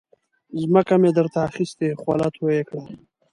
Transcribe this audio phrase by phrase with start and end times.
[0.61, 2.83] ځمکه مې در ته اخستې خوله تویه کړه.